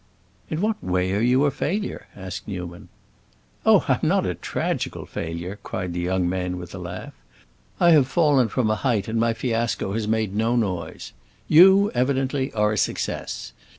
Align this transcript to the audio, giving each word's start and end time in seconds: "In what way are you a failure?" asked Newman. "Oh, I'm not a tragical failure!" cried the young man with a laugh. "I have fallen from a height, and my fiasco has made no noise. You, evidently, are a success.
"In 0.49 0.61
what 0.61 0.83
way 0.83 1.13
are 1.13 1.21
you 1.21 1.45
a 1.45 1.51
failure?" 1.51 2.07
asked 2.15 2.47
Newman. 2.47 2.89
"Oh, 3.67 3.85
I'm 3.87 3.99
not 4.01 4.25
a 4.25 4.33
tragical 4.33 5.05
failure!" 5.05 5.59
cried 5.61 5.93
the 5.93 5.99
young 5.99 6.27
man 6.27 6.57
with 6.57 6.73
a 6.73 6.79
laugh. 6.79 7.13
"I 7.79 7.91
have 7.91 8.07
fallen 8.07 8.47
from 8.47 8.71
a 8.71 8.75
height, 8.77 9.07
and 9.07 9.19
my 9.19 9.35
fiasco 9.35 9.93
has 9.93 10.07
made 10.07 10.35
no 10.35 10.55
noise. 10.55 11.13
You, 11.47 11.91
evidently, 11.93 12.51
are 12.53 12.71
a 12.71 12.77
success. 12.79 13.53